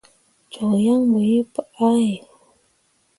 [0.51, 2.13] Cok yan bo yiŋ pu ʼahe.